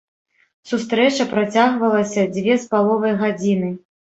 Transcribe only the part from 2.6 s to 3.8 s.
з паловай гадзіны.